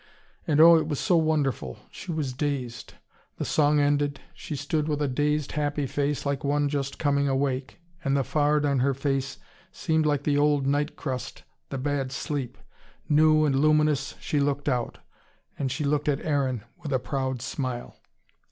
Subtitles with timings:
[0.47, 2.95] And oh, it was so wonderful, she was dazed.
[3.37, 7.79] The song ended, she stood with a dazed, happy face, like one just coming awake.
[8.03, 9.37] And the fard on her face
[9.71, 12.57] seemed like the old night crust, the bad sleep.
[13.09, 14.97] New and luminous she looked out.
[15.59, 17.95] And she looked at Aaron with a proud smile.